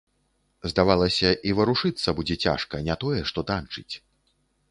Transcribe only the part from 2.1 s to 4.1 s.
будзе цяжка, не тое што танчыць.